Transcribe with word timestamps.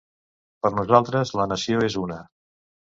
Per 0.65 0.71
nosaltres 0.79 1.35
la 1.41 1.47
nació 1.53 1.87
és 1.91 2.01
una. 2.07 2.21